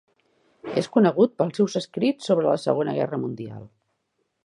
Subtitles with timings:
[0.81, 3.65] És conegut pels seus escrits sobre la Segona Guerra Mundial.